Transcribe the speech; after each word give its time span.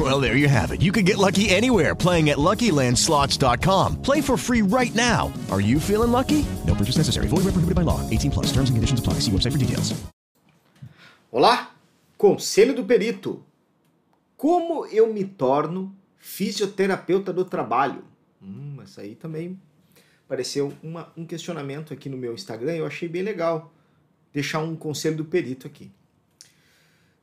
Well, 0.10 0.18
there 0.18 0.36
you 0.36 0.48
have 0.48 0.72
it. 0.72 0.80
You 0.80 0.92
can 0.92 1.04
get 1.04 1.18
lucky 1.18 1.50
anywhere 1.50 1.94
playing 1.94 2.30
at 2.30 2.38
LuckyLandSlots.com. 2.38 4.00
Play 4.02 4.22
for 4.22 4.38
free 4.38 4.62
right 4.62 4.94
now. 4.94 5.30
Are 5.50 5.60
you 5.60 5.78
feeling 5.78 6.10
lucky? 6.10 6.46
No 6.66 6.74
purchase 6.74 6.96
necessary. 6.96 7.26
Void 7.28 7.44
where 7.44 7.52
prohibited 7.52 7.74
by 7.74 7.82
law. 7.82 8.00
18 8.08 8.30
plus. 8.30 8.46
Terms 8.46 8.70
and 8.70 8.76
conditions 8.76 9.00
apply. 9.00 9.20
See 9.20 9.30
website 9.30 9.52
for 9.52 9.58
details. 9.58 9.92
Olá, 11.30 11.74
Conselho 12.16 12.74
do 12.74 12.84
Perito. 12.84 13.44
Como 14.38 14.86
eu 14.86 15.12
me 15.12 15.24
torno 15.24 15.94
fisioterapeuta 16.16 17.32
do 17.32 17.44
trabalho? 17.44 18.02
Hum, 18.42 18.78
essa 18.82 19.02
aí 19.02 19.14
também 19.14 19.60
apareceu 20.24 20.72
uma, 20.82 21.12
um 21.14 21.26
questionamento 21.26 21.92
aqui 21.92 22.08
no 22.08 22.16
meu 22.16 22.32
Instagram. 22.32 22.72
Eu 22.72 22.86
achei 22.86 23.06
bem 23.06 23.22
legal 23.22 23.70
deixar 24.32 24.60
um 24.60 24.74
conselho 24.74 25.18
do 25.18 25.24
perito 25.26 25.66
aqui. 25.66 25.90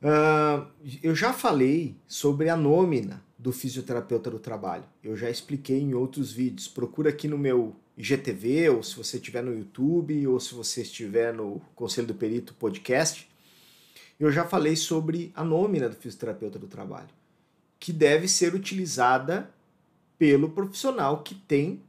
Uh, 0.00 0.66
eu 1.02 1.14
já 1.14 1.32
falei 1.32 1.96
sobre 2.06 2.48
a 2.48 2.56
nômina 2.56 3.22
do 3.38 3.52
fisioterapeuta 3.52 4.30
do 4.30 4.38
trabalho. 4.38 4.84
Eu 5.02 5.16
já 5.16 5.30
expliquei 5.30 5.80
em 5.80 5.94
outros 5.94 6.32
vídeos. 6.32 6.68
Procura 6.68 7.10
aqui 7.10 7.28
no 7.28 7.38
meu 7.38 7.74
IGTV, 7.96 8.70
ou 8.70 8.82
se 8.82 8.96
você 8.96 9.16
estiver 9.16 9.42
no 9.42 9.56
YouTube, 9.56 10.26
ou 10.26 10.38
se 10.38 10.54
você 10.54 10.82
estiver 10.82 11.32
no 11.32 11.60
Conselho 11.74 12.06
do 12.06 12.14
Perito 12.14 12.54
podcast. 12.54 13.28
Eu 14.18 14.30
já 14.32 14.44
falei 14.44 14.76
sobre 14.76 15.32
a 15.34 15.44
nômina 15.44 15.88
do 15.88 15.96
fisioterapeuta 15.96 16.58
do 16.58 16.66
trabalho, 16.66 17.08
que 17.78 17.92
deve 17.92 18.26
ser 18.26 18.54
utilizada 18.54 19.50
pelo 20.18 20.50
profissional 20.50 21.22
que 21.22 21.34
tem 21.34 21.80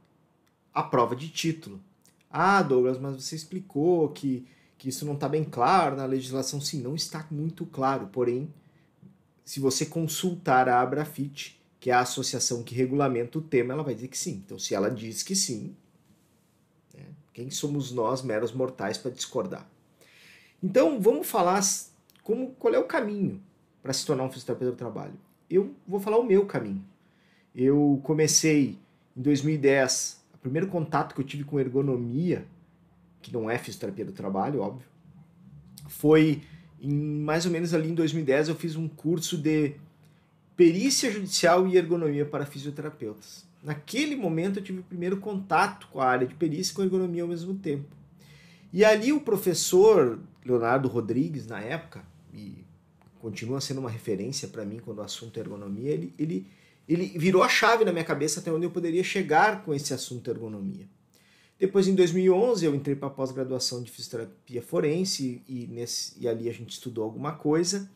a 0.72 0.82
prova 0.82 1.16
de 1.16 1.28
título. 1.28 1.80
Ah, 2.30 2.62
Douglas, 2.62 2.98
mas 2.98 3.16
você 3.16 3.34
explicou 3.34 4.08
que, 4.10 4.46
que 4.80 4.88
isso 4.88 5.04
não 5.04 5.12
está 5.12 5.28
bem 5.28 5.44
claro 5.44 5.94
na 5.94 6.06
legislação. 6.06 6.58
Sim, 6.58 6.80
não 6.80 6.94
está 6.94 7.26
muito 7.30 7.66
claro. 7.66 8.06
Porém, 8.06 8.48
se 9.44 9.60
você 9.60 9.84
consultar 9.84 10.70
a 10.70 10.80
Abrafit, 10.80 11.60
que 11.78 11.90
é 11.90 11.92
a 11.92 12.00
associação 12.00 12.62
que 12.62 12.74
regulamenta 12.74 13.36
o 13.36 13.42
tema, 13.42 13.74
ela 13.74 13.82
vai 13.82 13.94
dizer 13.94 14.08
que 14.08 14.16
sim. 14.16 14.42
Então, 14.42 14.58
se 14.58 14.74
ela 14.74 14.90
diz 14.90 15.22
que 15.22 15.36
sim, 15.36 15.76
né, 16.94 17.04
quem 17.34 17.50
somos 17.50 17.92
nós, 17.92 18.22
meros 18.22 18.52
mortais, 18.52 18.96
para 18.96 19.10
discordar? 19.10 19.68
Então, 20.62 20.98
vamos 20.98 21.26
falar 21.26 21.60
como, 22.22 22.52
qual 22.52 22.72
é 22.72 22.78
o 22.78 22.84
caminho 22.84 23.38
para 23.82 23.92
se 23.92 24.06
tornar 24.06 24.24
um 24.24 24.30
fisioterapeuta 24.30 24.72
do 24.72 24.78
trabalho. 24.78 25.14
Eu 25.50 25.74
vou 25.86 26.00
falar 26.00 26.16
o 26.16 26.24
meu 26.24 26.46
caminho. 26.46 26.82
Eu 27.54 28.00
comecei 28.02 28.78
em 29.14 29.20
2010, 29.20 30.24
o 30.32 30.38
primeiro 30.38 30.68
contato 30.68 31.14
que 31.14 31.20
eu 31.20 31.26
tive 31.26 31.44
com 31.44 31.60
ergonomia, 31.60 32.46
que 33.20 33.32
não 33.32 33.50
é 33.50 33.58
fisioterapia 33.58 34.04
do 34.04 34.12
trabalho, 34.12 34.60
óbvio, 34.60 34.86
foi 35.88 36.42
em 36.80 36.90
mais 36.90 37.44
ou 37.44 37.52
menos 37.52 37.74
ali 37.74 37.90
em 37.90 37.94
2010 37.94 38.48
eu 38.48 38.54
fiz 38.54 38.74
um 38.76 38.88
curso 38.88 39.36
de 39.36 39.74
perícia 40.56 41.10
judicial 41.10 41.66
e 41.66 41.76
ergonomia 41.76 42.24
para 42.24 42.46
fisioterapeutas. 42.46 43.44
Naquele 43.62 44.16
momento 44.16 44.58
eu 44.58 44.62
tive 44.62 44.80
o 44.80 44.84
primeiro 44.84 45.18
contato 45.18 45.88
com 45.88 46.00
a 46.00 46.06
área 46.06 46.26
de 46.26 46.34
perícia 46.34 46.72
e 46.72 46.74
com 46.74 46.82
ergonomia 46.82 47.22
ao 47.22 47.28
mesmo 47.28 47.54
tempo. 47.54 47.94
E 48.72 48.84
ali 48.84 49.12
o 49.12 49.20
professor 49.20 50.18
Leonardo 50.44 50.88
Rodrigues, 50.88 51.46
na 51.46 51.60
época, 51.60 52.02
e 52.32 52.64
continua 53.20 53.60
sendo 53.60 53.80
uma 53.80 53.90
referência 53.90 54.48
para 54.48 54.64
mim 54.64 54.80
quando 54.82 54.98
o 54.98 55.02
assunto 55.02 55.36
é 55.36 55.40
ergonomia, 55.40 55.90
ele, 55.90 56.14
ele 56.18 56.46
ele 56.90 57.06
virou 57.16 57.44
a 57.44 57.48
chave 57.48 57.84
na 57.84 57.92
minha 57.92 58.04
cabeça 58.04 58.40
até 58.40 58.50
onde 58.50 58.66
eu 58.66 58.70
poderia 58.70 59.04
chegar 59.04 59.62
com 59.62 59.72
esse 59.72 59.94
assunto 59.94 60.28
ergonomia. 60.28 60.88
Depois, 61.60 61.86
em 61.86 61.94
2011, 61.94 62.64
eu 62.64 62.74
entrei 62.74 62.96
para 62.96 63.08
a 63.08 63.10
pós-graduação 63.10 63.82
de 63.82 63.90
fisioterapia 63.90 64.62
forense 64.62 65.42
e, 65.46 65.66
nesse, 65.66 66.14
e 66.18 66.26
ali 66.26 66.48
a 66.48 66.52
gente 66.52 66.70
estudou 66.70 67.04
alguma 67.04 67.32
coisa. 67.32 67.90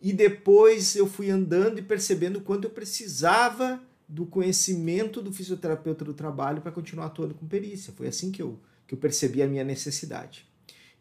E 0.00 0.12
depois 0.12 0.94
eu 0.94 1.08
fui 1.08 1.28
andando 1.28 1.80
e 1.80 1.82
percebendo 1.82 2.40
quanto 2.40 2.66
eu 2.66 2.70
precisava 2.70 3.82
do 4.08 4.24
conhecimento 4.24 5.20
do 5.20 5.32
fisioterapeuta 5.32 6.04
do 6.04 6.14
trabalho 6.14 6.62
para 6.62 6.70
continuar 6.70 7.06
atuando 7.06 7.34
com 7.34 7.44
perícia. 7.44 7.92
Foi 7.92 8.06
assim 8.06 8.30
que 8.30 8.40
eu, 8.40 8.56
que 8.86 8.94
eu 8.94 8.98
percebi 8.98 9.42
a 9.42 9.48
minha 9.48 9.64
necessidade. 9.64 10.46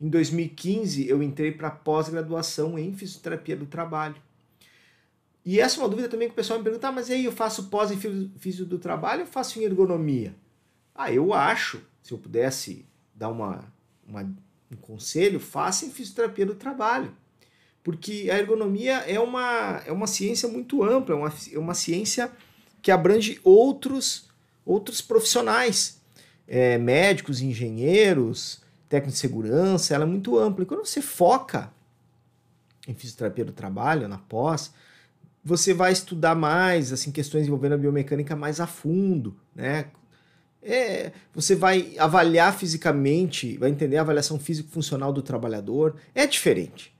Em 0.01 0.09
2015, 0.09 1.07
eu 1.07 1.21
entrei 1.21 1.51
para 1.51 1.69
pós-graduação 1.69 2.79
em 2.79 2.93
fisioterapia 2.93 3.55
do 3.55 3.67
trabalho. 3.67 4.15
E 5.45 5.59
essa 5.59 5.79
é 5.79 5.83
uma 5.83 5.89
dúvida 5.89 6.09
também 6.09 6.27
que 6.27 6.33
o 6.33 6.35
pessoal 6.35 6.57
me 6.57 6.63
pergunta, 6.63 6.87
ah, 6.87 6.91
mas 6.91 7.11
aí 7.11 7.25
eu 7.25 7.31
faço 7.31 7.65
pós 7.65 7.91
em 7.91 7.97
físico 8.39 8.67
do 8.67 8.79
trabalho 8.79 9.21
ou 9.21 9.27
faço 9.27 9.59
em 9.59 9.63
ergonomia? 9.63 10.33
Ah, 10.95 11.11
eu 11.11 11.33
acho, 11.33 11.81
se 12.01 12.13
eu 12.13 12.17
pudesse 12.17 12.85
dar 13.13 13.29
uma, 13.29 13.65
uma, 14.07 14.23
um 14.71 14.77
conselho, 14.77 15.39
faça 15.39 15.85
em 15.85 15.91
fisioterapia 15.91 16.45
do 16.45 16.55
trabalho. 16.55 17.13
Porque 17.83 18.29
a 18.31 18.39
ergonomia 18.39 18.95
é 18.99 19.19
uma, 19.19 19.83
é 19.85 19.91
uma 19.91 20.07
ciência 20.07 20.47
muito 20.47 20.83
ampla, 20.83 21.13
é 21.13 21.17
uma, 21.17 21.33
é 21.53 21.59
uma 21.59 21.73
ciência 21.73 22.31
que 22.81 22.89
abrange 22.89 23.39
outros, 23.43 24.29
outros 24.65 25.01
profissionais, 25.01 26.01
é, 26.47 26.77
médicos, 26.77 27.41
engenheiros, 27.41 28.63
técnicos 28.87 29.15
de 29.15 29.19
segurança, 29.19 29.93
ela 29.93 30.03
é 30.03 30.07
muito 30.07 30.37
ampla. 30.39 30.63
E 30.63 30.65
quando 30.65 30.85
você 30.85 31.01
foca 31.01 31.71
em 32.87 32.93
fisioterapia 32.93 33.45
do 33.45 33.51
trabalho, 33.51 34.07
na 34.07 34.17
pós, 34.17 34.73
você 35.43 35.73
vai 35.73 35.91
estudar 35.91 36.35
mais 36.35 36.91
assim 36.91 37.11
questões 37.11 37.45
envolvendo 37.45 37.73
a 37.73 37.77
biomecânica 37.77 38.35
mais 38.35 38.59
a 38.59 38.65
fundo, 38.65 39.35
né? 39.53 39.87
É, 40.67 41.11
você 41.31 41.55
vai 41.55 41.93
avaliar 41.99 42.57
fisicamente, 42.57 43.55
vai 43.57 43.69
entender 43.69 43.97
a 43.97 44.01
avaliação 44.01 44.39
físico-funcional 44.39 45.13
do 45.13 45.21
trabalhador, 45.21 45.95
é 46.15 46.25
diferente. 46.25 46.91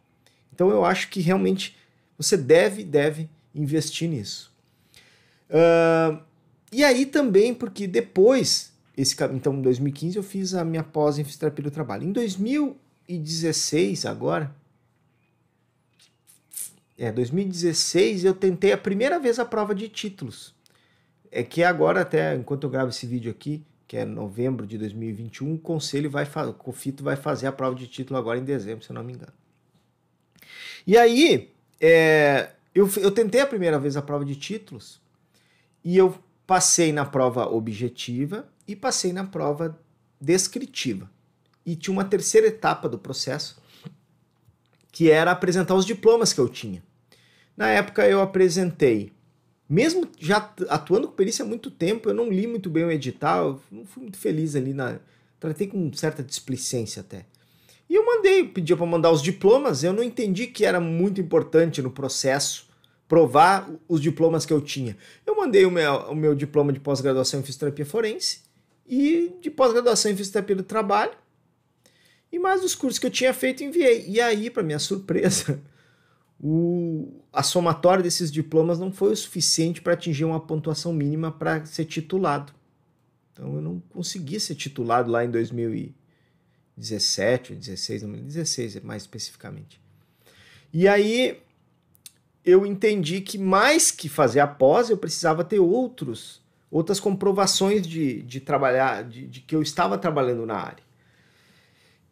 Então 0.53 0.69
eu 0.69 0.85
acho 0.85 1.09
que 1.09 1.19
realmente 1.19 1.75
você 2.15 2.37
deve, 2.37 2.83
deve 2.83 3.27
investir 3.55 4.07
nisso. 4.07 4.53
Uh, 5.49 6.19
e 6.71 6.83
aí 6.83 7.05
também, 7.05 7.53
porque 7.53 7.87
depois, 7.87 8.71
esse, 8.95 9.15
então 9.33 9.53
em 9.53 9.61
2015 9.61 10.15
eu 10.15 10.23
fiz 10.23 10.53
a 10.53 10.63
minha 10.63 10.83
pós 10.83 11.17
em 11.17 11.23
fisioterapia 11.23 11.63
do 11.63 11.71
trabalho. 11.71 12.07
Em 12.07 12.11
2016, 12.11 14.05
agora, 14.05 14.55
é, 16.97 17.11
2016 17.11 18.23
eu 18.23 18.33
tentei 18.33 18.71
a 18.71 18.77
primeira 18.77 19.19
vez 19.19 19.39
a 19.39 19.45
prova 19.45 19.75
de 19.75 19.89
títulos. 19.89 20.54
É 21.31 21.43
que 21.43 21.63
agora, 21.63 22.01
até 22.01 22.35
enquanto 22.35 22.63
eu 22.63 22.69
gravo 22.69 22.89
esse 22.89 23.05
vídeo 23.05 23.31
aqui, 23.31 23.65
que 23.87 23.97
é 23.97 24.05
novembro 24.05 24.65
de 24.65 24.77
2021, 24.77 25.53
o 25.53 25.57
conselho 25.57 26.09
vai 26.09 26.25
o 26.25 26.53
COFITO 26.53 27.03
vai 27.03 27.15
fazer 27.15 27.47
a 27.47 27.51
prova 27.51 27.75
de 27.75 27.87
título 27.87 28.17
agora 28.17 28.39
em 28.39 28.43
dezembro, 28.43 28.83
se 28.83 28.91
eu 28.91 28.95
não 28.95 29.03
me 29.03 29.13
engano. 29.13 29.33
E 30.87 30.97
aí, 30.97 31.51
é, 31.79 32.51
eu, 32.73 32.89
eu 32.97 33.11
tentei 33.11 33.41
a 33.41 33.47
primeira 33.47 33.79
vez 33.79 33.95
a 33.95 34.01
prova 34.01 34.25
de 34.25 34.35
títulos 34.35 34.99
e 35.83 35.97
eu 35.97 36.17
passei 36.45 36.91
na 36.91 37.05
prova 37.05 37.47
objetiva 37.47 38.47
e 38.67 38.75
passei 38.75 39.13
na 39.13 39.23
prova 39.23 39.79
descritiva. 40.19 41.09
E 41.65 41.75
tinha 41.75 41.93
uma 41.93 42.05
terceira 42.05 42.47
etapa 42.47 42.87
do 42.87 42.99
processo, 42.99 43.61
que 44.91 45.09
era 45.09 45.31
apresentar 45.31 45.75
os 45.75 45.85
diplomas 45.85 46.31
que 46.33 46.39
eu 46.39 46.47
tinha. 46.47 46.83
Na 47.57 47.69
época 47.69 48.07
eu 48.07 48.21
apresentei, 48.21 49.11
mesmo 49.67 50.07
já 50.19 50.37
atuando 50.69 51.07
com 51.07 51.13
perícia 51.13 51.43
há 51.43 51.47
muito 51.47 51.71
tempo, 51.71 52.09
eu 52.09 52.13
não 52.13 52.29
li 52.29 52.45
muito 52.47 52.69
bem 52.69 52.85
o 52.85 52.91
edital, 52.91 53.61
não 53.71 53.85
fui 53.85 54.03
muito 54.03 54.17
feliz 54.17 54.55
ali 54.55 54.73
na. 54.73 54.99
Tratei 55.39 55.67
com 55.67 55.91
certa 55.93 56.23
displicência 56.23 57.01
até. 57.01 57.25
E 57.89 57.95
eu 57.95 58.05
mandei, 58.05 58.47
pedia 58.47 58.75
para 58.75 58.85
mandar 58.85 59.11
os 59.11 59.21
diplomas, 59.21 59.83
eu 59.83 59.93
não 59.93 60.01
entendi 60.01 60.47
que 60.47 60.66
era 60.66 60.79
muito 60.79 61.22
importante 61.22 61.81
no 61.81 61.91
processo 61.91 62.67
provar 63.07 63.69
os 63.87 64.01
diplomas 64.01 64.45
que 64.45 64.53
eu 64.53 64.59
tinha. 64.59 64.97
Eu 65.25 65.35
mandei 65.35 65.66
o 65.66 65.72
meu, 65.72 65.93
o 66.09 66.16
meu 66.16 66.34
diploma 66.34 66.73
de 66.73 66.79
pós-graduação 66.79 67.40
em 67.40 67.43
fisioterapia 67.43 67.85
forense 67.85 68.41
e 68.87 69.35
de 69.41 69.51
pós-graduação 69.51 70.11
em 70.11 70.16
fisioterapia 70.16 70.55
do 70.55 70.63
trabalho 70.63 71.13
e 72.31 72.40
mais 72.40 72.63
os 72.63 72.75
cursos 72.75 72.99
que 72.99 73.05
eu 73.05 73.11
tinha 73.11 73.34
feito 73.34 73.63
enviei. 73.63 74.05
E 74.07 74.19
aí, 74.19 74.49
para 74.49 74.63
minha 74.63 74.79
surpresa, 74.79 75.61
o, 76.47 77.23
a 77.33 77.41
somatória 77.41 78.03
desses 78.03 78.31
diplomas 78.31 78.77
não 78.77 78.91
foi 78.91 79.13
o 79.13 79.15
suficiente 79.15 79.81
para 79.81 79.93
atingir 79.93 80.25
uma 80.25 80.39
pontuação 80.39 80.93
mínima 80.93 81.31
para 81.31 81.65
ser 81.65 81.85
titulado. 81.85 82.53
Então 83.33 83.55
eu 83.55 83.61
não 83.61 83.81
consegui 83.89 84.39
ser 84.39 84.53
titulado 84.53 85.09
lá 85.09 85.25
em 85.25 85.31
2017, 85.31 87.55
16, 87.55 88.03
2016 88.03 88.79
mais 88.81 89.01
especificamente. 89.01 89.81
E 90.71 90.87
aí 90.87 91.41
eu 92.45 92.63
entendi 92.63 93.21
que 93.21 93.39
mais 93.39 93.89
que 93.89 94.07
fazer 94.07 94.39
a 94.39 94.45
pós, 94.45 94.91
eu 94.91 94.97
precisava 94.97 95.43
ter 95.43 95.57
outros, 95.57 96.43
outras 96.69 96.99
comprovações 96.99 97.87
de, 97.87 98.21
de 98.21 98.39
trabalhar, 98.39 99.03
de, 99.03 99.25
de 99.25 99.41
que 99.41 99.55
eu 99.55 99.63
estava 99.63 99.97
trabalhando 99.97 100.45
na 100.45 100.57
área. 100.57 100.85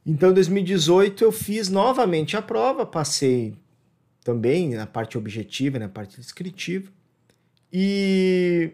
Então, 0.03 0.31
em 0.31 0.33
2018, 0.33 1.23
eu 1.23 1.31
fiz 1.31 1.69
novamente 1.69 2.35
a 2.35 2.41
prova, 2.41 2.83
passei 2.83 3.61
também 4.23 4.69
na 4.69 4.87
parte 4.87 5.17
objetiva, 5.17 5.77
na 5.77 5.89
parte 5.89 6.19
descritiva. 6.19 6.91
E 7.71 8.71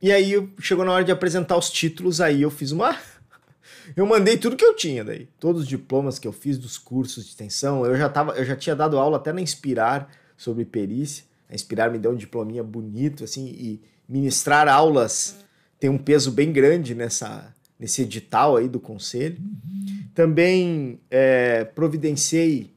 e 0.00 0.12
aí 0.12 0.48
chegou 0.60 0.84
na 0.84 0.92
hora 0.92 1.04
de 1.04 1.10
apresentar 1.10 1.56
os 1.56 1.70
títulos, 1.70 2.20
aí 2.20 2.42
eu 2.42 2.50
fiz 2.50 2.70
uma 2.70 2.96
eu 3.96 4.06
mandei 4.06 4.36
tudo 4.36 4.56
que 4.56 4.64
eu 4.64 4.76
tinha 4.76 5.04
daí, 5.04 5.28
todos 5.40 5.62
os 5.62 5.68
diplomas 5.68 6.18
que 6.18 6.28
eu 6.28 6.32
fiz 6.32 6.56
dos 6.56 6.78
cursos 6.78 7.24
de 7.24 7.30
extensão, 7.30 7.84
eu 7.84 7.96
já 7.96 8.08
tava, 8.08 8.32
eu 8.32 8.44
já 8.44 8.54
tinha 8.54 8.76
dado 8.76 8.98
aula 8.98 9.16
até 9.16 9.32
na 9.32 9.40
Inspirar 9.40 10.08
sobre 10.36 10.64
perícia. 10.64 11.24
A 11.50 11.54
Inspirar 11.54 11.90
me 11.90 11.98
deu 11.98 12.12
um 12.12 12.16
diplominha 12.16 12.62
bonito 12.62 13.24
assim 13.24 13.46
e 13.46 13.82
ministrar 14.08 14.68
aulas 14.68 15.44
tem 15.80 15.88
um 15.90 15.98
peso 15.98 16.30
bem 16.32 16.52
grande 16.52 16.94
nessa 16.94 17.54
nesse 17.78 18.02
edital 18.02 18.56
aí 18.56 18.68
do 18.68 18.80
conselho. 18.80 19.38
Também 20.12 21.00
é, 21.08 21.64
providenciei 21.64 22.74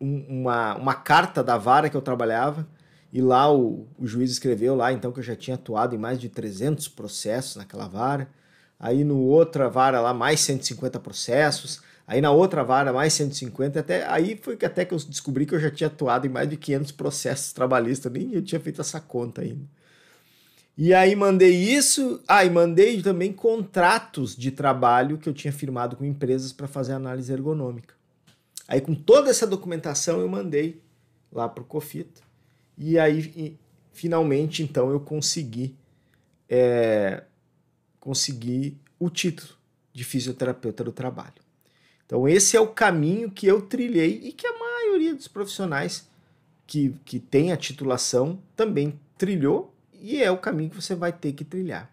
uma, 0.00 0.74
uma 0.76 0.94
carta 0.94 1.44
da 1.44 1.58
vara 1.58 1.90
que 1.90 1.96
eu 1.96 2.00
trabalhava 2.00 2.66
e 3.12 3.20
lá 3.20 3.52
o, 3.52 3.86
o 3.98 4.06
juiz 4.06 4.30
escreveu 4.30 4.74
lá 4.74 4.92
então 4.92 5.12
que 5.12 5.18
eu 5.18 5.24
já 5.24 5.36
tinha 5.36 5.56
atuado 5.56 5.94
em 5.94 5.98
mais 5.98 6.18
de 6.18 6.28
300 6.28 6.88
processos 6.88 7.56
naquela 7.56 7.86
vara. 7.86 8.28
Aí 8.78 9.04
no 9.04 9.18
outra 9.18 9.68
vara 9.68 10.00
lá 10.00 10.14
mais 10.14 10.40
150 10.40 10.98
processos. 11.00 11.82
Aí 12.06 12.20
na 12.20 12.30
outra 12.30 12.64
vara 12.64 12.92
mais 12.92 13.12
150, 13.12 13.78
até 13.78 14.04
aí 14.08 14.36
foi 14.40 14.56
que 14.56 14.66
até 14.66 14.84
que 14.84 14.92
eu 14.92 14.98
descobri 14.98 15.46
que 15.46 15.54
eu 15.54 15.60
já 15.60 15.70
tinha 15.70 15.86
atuado 15.86 16.26
em 16.26 16.30
mais 16.30 16.48
de 16.48 16.56
500 16.56 16.90
processos 16.92 17.52
trabalhistas, 17.52 18.10
nem 18.10 18.34
eu 18.34 18.42
tinha 18.42 18.60
feito 18.60 18.80
essa 18.80 19.00
conta 19.00 19.42
ainda. 19.42 19.64
E 20.76 20.92
aí 20.92 21.14
mandei 21.14 21.54
isso, 21.54 22.20
ah, 22.26 22.44
e 22.44 22.50
mandei 22.50 23.00
também 23.00 23.32
contratos 23.32 24.34
de 24.34 24.50
trabalho 24.50 25.18
que 25.18 25.28
eu 25.28 25.34
tinha 25.34 25.52
firmado 25.52 25.94
com 25.94 26.04
empresas 26.04 26.52
para 26.52 26.66
fazer 26.66 26.94
análise 26.94 27.32
ergonômica. 27.32 27.99
Aí 28.70 28.80
com 28.80 28.94
toda 28.94 29.28
essa 29.28 29.48
documentação 29.48 30.20
eu 30.20 30.28
mandei 30.28 30.80
lá 31.32 31.48
para 31.48 31.60
o 31.60 31.66
Cofita. 31.66 32.22
E 32.78 32.96
aí 33.00 33.32
e, 33.36 33.58
finalmente 33.92 34.62
então 34.62 34.92
eu 34.92 35.00
consegui 35.00 35.74
é, 36.48 37.24
consegui 37.98 38.78
o 38.96 39.10
título 39.10 39.54
de 39.92 40.04
fisioterapeuta 40.04 40.84
do 40.84 40.92
trabalho. 40.92 41.34
Então 42.06 42.28
esse 42.28 42.56
é 42.56 42.60
o 42.60 42.68
caminho 42.68 43.28
que 43.28 43.44
eu 43.44 43.60
trilhei 43.60 44.20
e 44.22 44.32
que 44.32 44.46
a 44.46 44.56
maioria 44.56 45.16
dos 45.16 45.26
profissionais 45.26 46.08
que, 46.64 46.94
que 47.04 47.18
tem 47.18 47.50
a 47.50 47.56
titulação 47.56 48.40
também 48.54 49.00
trilhou 49.18 49.74
e 50.00 50.22
é 50.22 50.30
o 50.30 50.38
caminho 50.38 50.70
que 50.70 50.80
você 50.80 50.94
vai 50.94 51.12
ter 51.12 51.32
que 51.32 51.44
trilhar. 51.44 51.92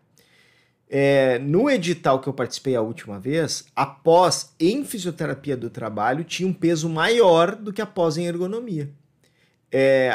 É, 0.89 1.38
no 1.39 1.69
edital 1.69 2.22
que 2.22 2.30
eu 2.30 2.34
participei 2.34 2.75
a 2.75 2.81
última 2.81 3.19
vez, 3.19 3.66
a 3.75 3.86
pós 3.86 4.54
em 4.60 4.86
fisioterapia 4.86 5.57
do 5.57 5.69
trabalho 5.69 6.24
tinha 6.24 6.48
um 6.48 6.54
peso 6.54 6.88
maior 6.88 7.56
do 7.56 7.74
que 7.74 7.81
a 7.81 7.86
pós 7.86 8.18
em 8.18 8.25
ergonomia. 8.25 8.89
É, 9.69 10.12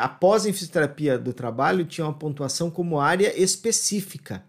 em 0.47 0.53
fisioterapia 0.53 1.19
do 1.19 1.33
trabalho 1.35 1.85
tinha 1.85 2.07
uma 2.07 2.15
pontuação 2.15 2.71
como 2.71 2.99
área 2.99 3.39
específica. 3.39 4.43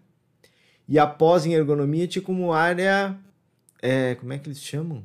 E 0.88 0.98
a 0.98 1.06
pós 1.06 1.44
em 1.44 1.52
ergonomia 1.52 2.06
tinha 2.06 2.22
como 2.22 2.52
área. 2.52 3.16
É, 3.82 4.14
como 4.14 4.32
é 4.32 4.38
que 4.38 4.48
eles 4.48 4.62
chamam? 4.62 5.04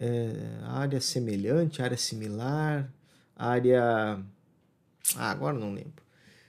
É, 0.00 0.32
área 0.64 1.00
semelhante, 1.00 1.80
área 1.80 1.96
similar, 1.96 2.92
área. 3.36 4.18
Ah, 5.16 5.30
agora 5.30 5.56
não 5.56 5.72
lembro. 5.72 6.02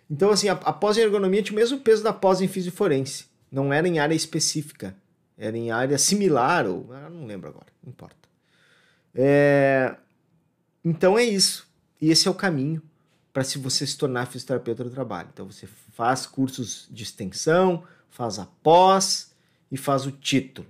Então, 0.10 0.32
assim, 0.32 0.48
a, 0.50 0.54
a 0.54 0.74
pós 0.74 0.98
em 0.98 1.02
ergonomia 1.02 1.44
tinha 1.44 1.56
o 1.56 1.60
mesmo 1.60 1.80
peso 1.80 2.04
da 2.04 2.14
pós 2.14 2.42
em 2.42 2.48
fisioforense. 2.48 3.26
Não 3.54 3.72
era 3.72 3.88
em 3.88 4.00
área 4.00 4.16
específica. 4.16 4.96
Era 5.38 5.56
em 5.56 5.70
área 5.70 6.00
similar, 6.00 6.66
ou. 6.66 6.92
Ah, 6.92 7.08
não 7.08 7.28
lembro 7.28 7.50
agora, 7.50 7.68
não 7.84 7.92
importa. 7.92 8.28
É, 9.14 9.96
então 10.84 11.20
é 11.20 11.24
isso. 11.24 11.68
E 12.02 12.10
esse 12.10 12.28
é 12.28 12.32
o 12.32 12.34
caminho 12.34 12.82
para 13.32 13.44
se 13.44 13.60
você 13.60 13.86
se 13.86 13.96
tornar 13.96 14.26
fisioterapeuta 14.26 14.84
do 14.84 14.90
trabalho. 14.90 15.30
Então 15.32 15.46
você 15.46 15.68
faz 15.68 16.26
cursos 16.26 16.88
de 16.90 17.04
extensão, 17.04 17.84
faz 18.10 18.40
a 18.40 18.48
pós 18.64 19.36
e 19.72 19.78
faz 19.78 20.08
o 20.08 20.12
título. 20.12 20.68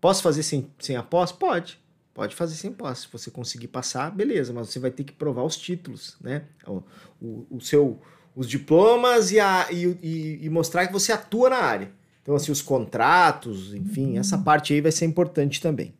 Posso 0.00 0.22
fazer 0.24 0.42
sem, 0.42 0.68
sem 0.80 0.96
a 0.96 1.04
pós? 1.04 1.30
Pode. 1.30 1.78
Pode 2.12 2.34
fazer 2.34 2.56
sem 2.56 2.72
pós. 2.72 3.00
Se 3.00 3.08
você 3.12 3.30
conseguir 3.30 3.68
passar, 3.68 4.10
beleza, 4.10 4.52
mas 4.52 4.70
você 4.70 4.80
vai 4.80 4.90
ter 4.90 5.04
que 5.04 5.12
provar 5.12 5.44
os 5.44 5.56
títulos, 5.56 6.16
né? 6.20 6.46
O, 6.66 6.82
o, 7.20 7.46
o 7.50 7.60
seu 7.60 8.00
os 8.34 8.48
diplomas 8.48 9.32
e, 9.32 9.40
a, 9.40 9.66
e, 9.70 9.98
e, 10.02 10.38
e, 10.42 10.50
mostrar 10.50 10.86
que 10.86 10.92
você 10.92 11.12
atua 11.12 11.50
na 11.50 11.58
área. 11.58 11.90
Então, 12.22 12.34
assim, 12.34 12.52
os 12.52 12.62
contratos, 12.62 13.74
enfim, 13.74 14.18
essa 14.18 14.38
parte 14.38 14.72
aí 14.72 14.80
vai 14.80 14.92
ser 14.92 15.04
importante 15.04 15.60
também. 15.60 15.94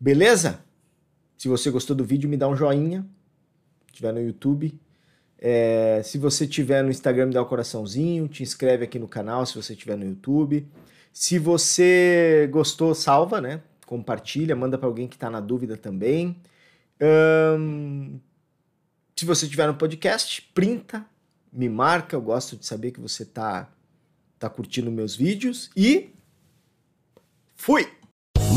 Beleza? 0.00 0.60
Se 1.38 1.48
você 1.48 1.70
gostou 1.70 1.94
do 1.94 2.04
vídeo, 2.04 2.28
me 2.28 2.36
dá 2.36 2.48
um 2.48 2.56
joinha. 2.56 3.06
Se 3.86 3.94
tiver 3.94 4.12
no 4.12 4.20
YouTube. 4.20 4.78
É, 5.38 6.00
se 6.04 6.18
você 6.18 6.46
tiver 6.46 6.82
no 6.82 6.90
Instagram, 6.90 7.26
me 7.26 7.34
dá 7.34 7.42
um 7.42 7.46
coraçãozinho. 7.46 8.28
Te 8.28 8.42
inscreve 8.42 8.84
aqui 8.84 8.98
no 8.98 9.08
canal 9.08 9.44
se 9.44 9.54
você 9.54 9.76
tiver 9.76 9.96
no 9.96 10.04
YouTube. 10.04 10.66
Se 11.12 11.38
você 11.38 12.48
gostou, 12.50 12.94
salva, 12.94 13.40
né? 13.40 13.60
Compartilha, 13.86 14.56
manda 14.56 14.78
para 14.78 14.88
alguém 14.88 15.06
que 15.06 15.16
está 15.16 15.28
na 15.28 15.40
dúvida 15.40 15.76
também. 15.76 16.36
Um, 17.00 18.18
se 19.22 19.26
você 19.26 19.48
tiver 19.48 19.68
no 19.68 19.74
podcast, 19.76 20.42
printa, 20.52 21.06
me 21.52 21.68
marca, 21.68 22.16
eu 22.16 22.20
gosto 22.20 22.56
de 22.56 22.66
saber 22.66 22.90
que 22.90 23.00
você 23.00 23.24
tá 23.24 23.70
tá 24.36 24.50
curtindo 24.50 24.90
meus 24.90 25.14
vídeos 25.14 25.70
e 25.76 26.10
fui. 27.54 27.88